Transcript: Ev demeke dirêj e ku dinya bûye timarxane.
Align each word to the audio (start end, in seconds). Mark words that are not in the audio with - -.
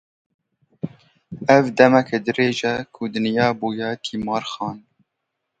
Ev 1.55 1.65
demeke 1.77 2.17
dirêj 2.25 2.59
e 2.71 2.73
ku 2.93 3.03
dinya 3.13 3.47
bûye 3.59 3.89
timarxane. 4.03 4.83